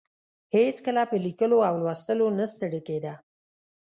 هېڅکله 0.55 1.01
په 1.09 1.15
لیکلو 1.25 1.57
او 1.69 1.73
لوستلو 1.81 2.27
نه 2.37 2.45
ستړې 2.53 2.81
کیده. 2.87 3.13